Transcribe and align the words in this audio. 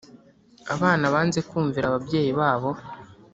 Abana 0.73 1.05
banze 1.13 1.39
kumvira 1.49 1.85
ababyeyi 1.87 2.31
babo 2.39 2.69